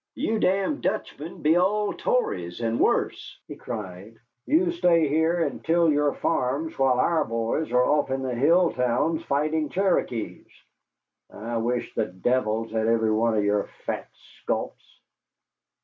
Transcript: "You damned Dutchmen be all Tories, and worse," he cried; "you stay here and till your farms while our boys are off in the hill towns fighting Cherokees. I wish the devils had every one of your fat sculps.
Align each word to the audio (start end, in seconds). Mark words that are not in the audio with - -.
"You 0.15 0.39
damned 0.39 0.81
Dutchmen 0.81 1.43
be 1.43 1.57
all 1.57 1.93
Tories, 1.93 2.59
and 2.59 2.79
worse," 2.79 3.37
he 3.47 3.55
cried; 3.55 4.15
"you 4.47 4.71
stay 4.71 5.07
here 5.07 5.43
and 5.43 5.63
till 5.63 5.91
your 5.91 6.13
farms 6.15 6.79
while 6.79 6.99
our 6.99 7.23
boys 7.23 7.71
are 7.71 7.85
off 7.85 8.09
in 8.09 8.23
the 8.23 8.33
hill 8.33 8.71
towns 8.71 9.21
fighting 9.25 9.69
Cherokees. 9.69 10.47
I 11.29 11.57
wish 11.57 11.93
the 11.93 12.07
devils 12.07 12.71
had 12.71 12.87
every 12.87 13.11
one 13.11 13.35
of 13.37 13.43
your 13.43 13.65
fat 13.85 14.09
sculps. 14.41 15.01